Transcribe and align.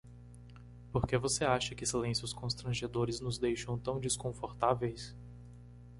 Por 0.91 1.05
que 1.05 1.15
você 1.15 1.45
acha 1.45 1.75
que 1.75 1.85
silêncios 1.85 2.33
constrangedores 2.33 3.19
nos 3.19 3.37
deixam 3.37 3.77
tão 3.77 3.99
desconfortáveis? 3.99 5.15